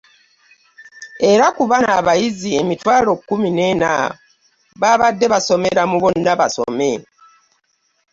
Era 1.31 1.45
ku 1.55 1.63
bano 1.71 1.89
abayizi 1.99 2.49
emitwalo 2.61 3.11
kkumi 3.19 3.49
n'ena 3.55 3.91
babadde 4.81 5.25
basomera 5.33 5.83
mu 5.91 5.97
bonna 6.03 6.31
basome 6.39 6.91